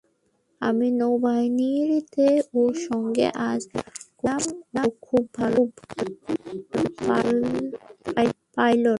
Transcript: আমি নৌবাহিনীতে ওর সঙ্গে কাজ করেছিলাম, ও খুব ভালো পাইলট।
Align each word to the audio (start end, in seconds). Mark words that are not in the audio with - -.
আমি 0.61 0.87
নৌবাহিনীতে 0.99 2.27
ওর 2.53 2.73
সঙ্গে 2.87 3.27
কাজ 3.39 3.59
করেছিলাম, 3.73 4.41
ও 4.79 4.83
খুব 5.01 5.23
ভালো 5.39 5.61
পাইলট। 8.55 8.87